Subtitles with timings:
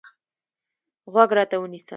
[1.11, 1.89] غوږ راته ونیسه.